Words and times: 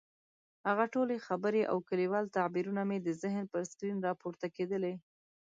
هغه 0.67 0.85
ټولې 0.93 1.23
خبرې 1.27 1.61
او 1.71 1.77
کلیوال 1.89 2.25
تعبیرونه 2.37 2.81
مې 2.89 2.97
د 3.01 3.09
ذهن 3.21 3.43
پر 3.51 3.61
سکرین 3.71 3.97
راپورته 4.07 4.45
کېدلې. 4.55 4.93